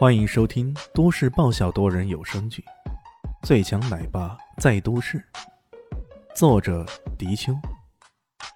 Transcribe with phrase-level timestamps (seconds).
[0.00, 2.64] 欢迎收听都市爆笑多人有声剧
[3.46, 5.18] 《最强奶爸在都市》，
[6.34, 6.86] 作者：
[7.18, 7.52] 迪秋，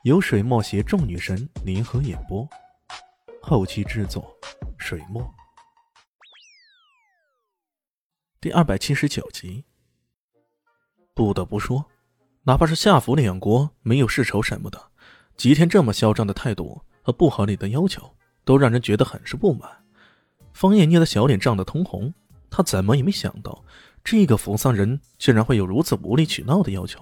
[0.04, 2.48] 由水墨携众女神联合演播，
[3.42, 4.34] 后期制作：
[4.78, 5.22] 水墨。
[8.40, 9.66] 第二百七十九集。
[11.12, 11.84] 不得不说，
[12.44, 14.82] 哪怕是夏府两国没有世仇什么的，
[15.36, 18.16] 吉田这么嚣张的态度和不合理的要求，
[18.46, 19.83] 都让人觉得很是不满。
[20.54, 22.14] 方艳捏的小脸涨得通红，
[22.48, 23.62] 她怎么也没想到，
[24.02, 26.98] 这个扶桑人竟然会有如此无理取闹的要求。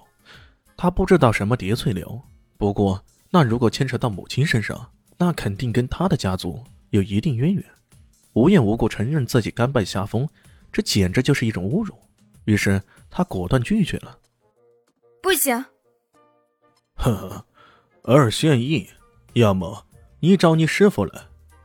[0.75, 2.19] 他不知道什么叠翠流，
[2.57, 7.63] 不过那如果牵扯到母亲身上，那肯定跟他的家族有一定渊源。
[8.33, 10.27] 无缘无故承认自己甘拜下风，
[10.71, 11.93] 这简直就是一种侮辱。
[12.45, 14.17] 于是他果断拒绝了。
[15.21, 15.55] 不行。
[16.97, 17.45] 呵呵，
[18.01, 18.89] 二选一，
[19.33, 19.85] 要么
[20.19, 21.21] 你找你师傅来，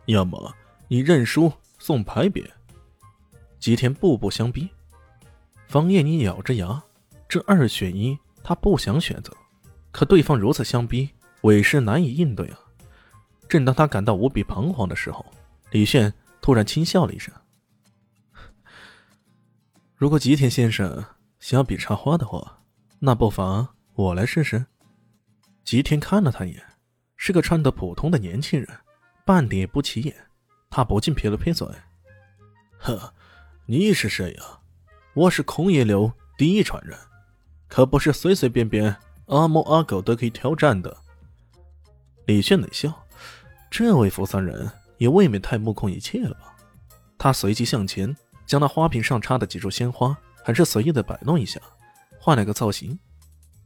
[0.06, 0.54] 要么
[0.88, 1.50] 你认输。
[1.78, 2.44] 送牌匾，
[3.58, 4.68] 吉田步步相逼。
[5.66, 6.82] 方艳妮咬着牙，
[7.28, 9.32] 这二选一，她不想选择，
[9.90, 11.10] 可对方如此相逼，
[11.42, 12.58] 委实难以应对啊。
[13.48, 15.24] 正当他感到无比彷徨的时候，
[15.70, 17.34] 李炫突然轻笑了一声
[19.96, 21.04] ：“如果吉田先生
[21.40, 22.60] 想要比插花的话，
[22.98, 24.66] 那不妨我来试试。”
[25.64, 26.62] 吉田看了他一眼，
[27.16, 28.68] 是个穿得普通的年轻人，
[29.24, 30.16] 半点也不起眼。
[30.70, 31.66] 他不禁撇了撇嘴
[32.78, 33.14] ：“呵，
[33.66, 34.44] 你是谁呀？
[35.14, 36.96] 我是空叶流第一传人，
[37.68, 38.94] 可不是随随便便
[39.26, 40.94] 阿猫阿狗都可以挑战的。”
[42.26, 43.06] 李炫冷笑
[43.70, 46.54] ：“这位扶桑人也未免太目空一切了吧？”
[47.18, 48.14] 他随即向前，
[48.46, 51.60] 将那花瓶上插的几束鲜花，很是随意的摆弄一下，
[52.20, 52.96] 换了个造型。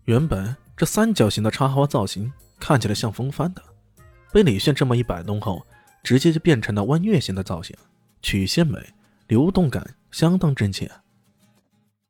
[0.04, 3.62] 原本这三角形的插花造型看起来像风帆的，
[4.32, 5.66] 被李炫这么一摆弄后。
[6.02, 7.76] 直接就变成了弯月形的造型，
[8.20, 8.78] 曲线美，
[9.28, 10.90] 流动感相当真切。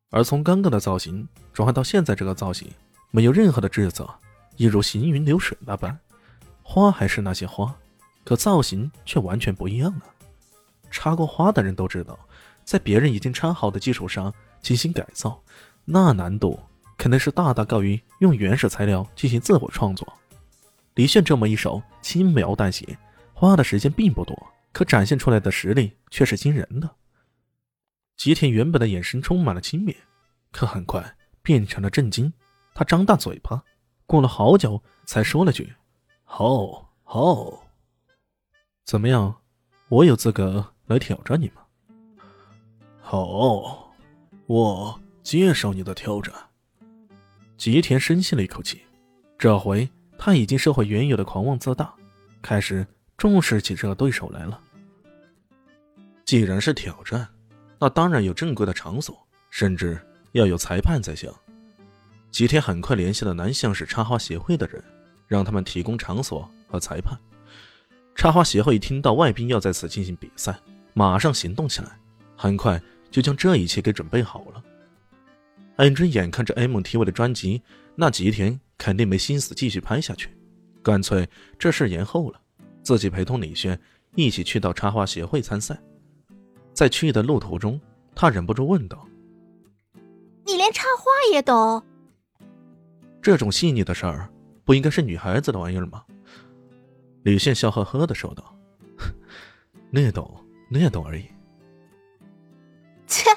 [0.09, 2.69] 而从刚刚的造型转换到现在这个造型，
[3.11, 4.13] 没有任何的制作，
[4.57, 5.97] 一如行云流水那般。
[6.61, 7.75] 花还是那些花，
[8.23, 10.05] 可造型却完全不一样了。
[10.89, 12.17] 插过花的人都知道，
[12.63, 15.41] 在别人已经插好的基础上进行改造，
[15.85, 16.59] 那难度
[16.97, 20.07] 肯定是大大高于用原始材料进行自我创作。
[20.95, 22.97] 李炫这么一手轻描淡写。
[23.43, 24.35] 花的时间并不多，
[24.71, 26.89] 可展现出来的实力却是惊人的。
[28.15, 29.93] 吉田原本的眼神充满了轻蔑，
[30.51, 32.31] 可很快变成了震惊。
[32.73, 33.61] 他张大嘴巴，
[34.05, 35.73] 过了好久才说了句
[36.23, 37.67] ：“好，好，
[38.85, 39.35] 怎么样？
[39.89, 41.65] 我有资格来挑战你吗
[43.01, 43.93] ？”“好，
[44.47, 46.33] 我接受你的挑战。”
[47.57, 48.81] 吉田深吸了一口气，
[49.37, 51.93] 这回他已经收回原有的狂妄自大，
[52.41, 52.87] 开始。
[53.23, 54.59] 重视起这个对手来了。
[56.25, 57.25] 既然是挑战，
[57.79, 59.17] 那当然有正规的场所，
[59.49, 59.97] 甚至
[60.33, 61.31] 要有裁判才行。
[62.31, 64.83] 吉田很快联系了南向市插花协会的人，
[65.25, 67.17] 让他们提供场所和裁判。
[68.13, 70.59] 插花协会一听到外宾要在此进行比赛，
[70.93, 71.97] 马上行动起来，
[72.35, 72.77] 很快
[73.09, 74.61] 就将这一切给准备好了。
[75.77, 77.61] 安真眼看着 MTV 的专辑，
[77.95, 80.29] 那吉田肯定没心思继续拍下去，
[80.81, 81.25] 干脆
[81.57, 82.41] 这事延后了。
[82.83, 83.79] 自己陪同李轩
[84.15, 85.79] 一起去到插花协会参赛，
[86.73, 87.79] 在去的路途中，
[88.13, 89.07] 他忍不住问道
[90.45, 91.81] ：“你连插花也懂？
[93.21, 94.29] 这种细腻的事儿，
[94.65, 96.03] 不应该是女孩子的玩意儿吗？”
[97.23, 98.53] 李炫笑呵呵的说道
[99.91, 101.25] ：“略懂，略懂而已。
[103.07, 103.29] ”切！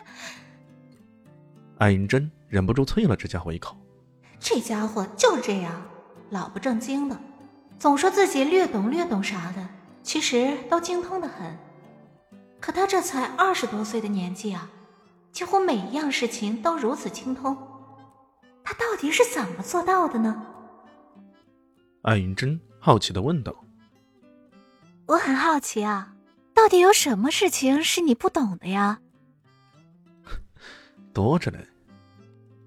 [1.78, 3.76] 艾云珍忍不住啐了这家伙一口
[4.40, 5.80] ：“这家伙就是这样，
[6.30, 7.16] 老不正经的。”
[7.78, 9.68] 总说自己略懂略懂啥的，
[10.02, 11.56] 其实都精通的很。
[12.58, 14.68] 可他这才二十多岁的年纪啊，
[15.30, 17.56] 几乎每一样事情都如此精通，
[18.64, 20.42] 他到底是怎么做到的呢？
[22.02, 23.54] 艾云珍好奇的问道
[25.06, 26.14] ：“我很好奇啊，
[26.54, 29.00] 到底有什么事情是你不懂的呀？”
[31.12, 31.58] 多着呢，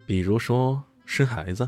[0.05, 1.67] 比如说生孩子。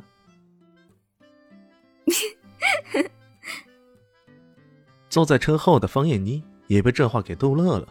[5.11, 7.87] 坐在车后的方艳妮也被这话给逗乐了。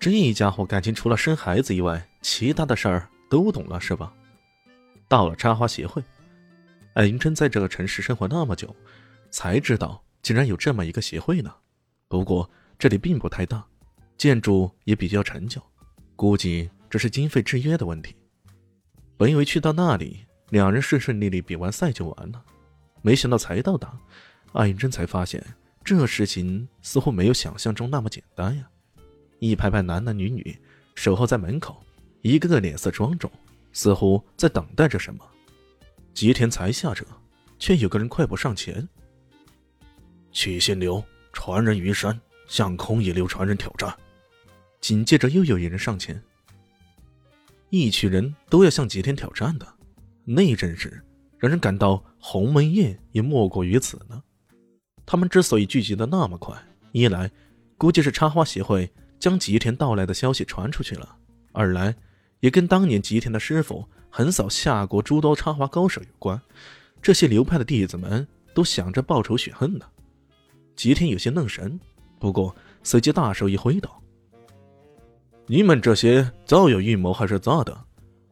[0.00, 4.12] 这家伙感情除了生孩子以外，其他的事儿都懂了是吧？
[5.08, 6.02] 到了插花协会，
[6.94, 8.74] 艾云珍在这个城市生活那么久，
[9.30, 11.54] 才知道竟然有这么一个协会呢。
[12.08, 13.62] 不过这里并不太大，
[14.16, 15.62] 建筑也比较陈旧，
[16.16, 18.16] 估计这是经费制约的问题。
[19.18, 22.42] 本以为去到那里，两人顺顺利利比完赛就完了，
[23.02, 23.94] 没想到才到达，
[24.54, 25.44] 艾云珍才发现。
[25.84, 28.68] 这事情似乎没有想象中那么简单呀！
[29.40, 30.56] 一排排男男女女
[30.94, 31.82] 守候在门口，
[32.20, 33.30] 一个个脸色庄重，
[33.72, 35.24] 似乎在等待着什么。
[36.14, 37.04] 吉田才下车，
[37.58, 38.88] 却有个人快步上前。
[40.30, 41.02] 曲仙流
[41.32, 43.92] 传人于山，向空野流传人挑战。
[44.80, 46.22] 紧接着又有一人上前。
[47.70, 49.66] 一群人都要向吉田挑战的，
[50.24, 51.02] 那阵势
[51.38, 54.22] 让人感到鸿门宴也莫过于此呢。
[55.04, 56.56] 他们之所以聚集的那么快，
[56.92, 57.30] 一来
[57.76, 61.06] 估计是插花协会将吉田到来的消息传出去了；
[61.52, 61.94] 二来
[62.40, 66.40] 也跟当年吉田的师傅横扫夏国诸多插花高手有关。
[67.00, 69.84] 这些流派的弟子们都想着报仇雪恨呢。
[70.76, 71.78] 吉田有些愣神，
[72.18, 74.00] 不过随即大手一挥道。
[75.46, 77.76] 你们这些早有预谋还是咋的？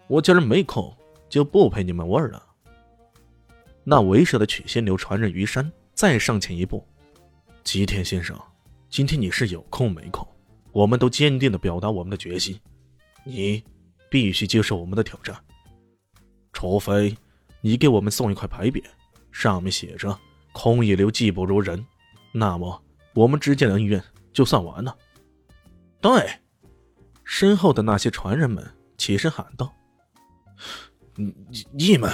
[0.06, 0.96] 我今儿没空，
[1.28, 2.42] 就不陪你们玩了。
[3.82, 6.86] 那为首的曲仙流传人于山再上前一步
[7.64, 8.38] ：“吉田先生，
[8.88, 10.26] 今天你是有空没空？
[10.72, 12.58] 我们都坚定的表达我们的决心，
[13.24, 13.62] 你
[14.08, 15.36] 必须接受我们的挑战。
[16.52, 17.16] 除非
[17.60, 18.82] 你给我们送一块牌匾，
[19.30, 20.18] 上面写着
[20.52, 21.84] ‘空野流技不如人’，
[22.32, 22.82] 那么
[23.14, 24.02] 我们之间的恩怨
[24.32, 24.96] 就算完了。”
[26.00, 26.10] 对。
[27.32, 29.72] 身后的那些传人们起身喊道
[31.14, 31.32] ：“你
[31.70, 32.12] 你们！”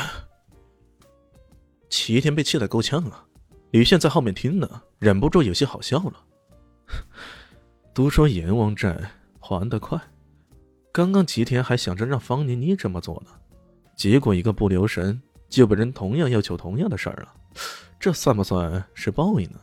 [1.89, 3.26] 齐天被气得够呛啊！
[3.73, 6.25] 李炫在后面听呢，忍不住有些好笑了。
[7.93, 8.97] 都说阎王债
[9.41, 10.01] 还得快，
[10.93, 13.31] 刚刚齐天还想着让方妮妮这么做呢，
[13.97, 17.35] 结果一个不留神就被人同样要求同样的事儿了，
[17.99, 19.61] 这算不算是报应呢？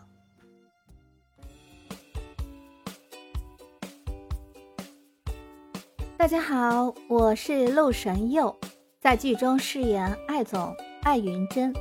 [6.17, 8.55] 大家好，我是陆神佑，
[9.00, 11.73] 在剧中饰演艾总艾云珍。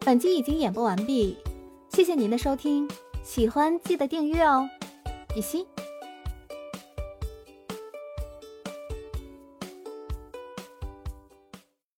[0.00, 1.36] 本集已经演播完毕，
[1.98, 2.88] 谢谢您的收听，
[3.24, 4.70] 喜欢记得订阅哦，
[5.34, 5.66] 比心。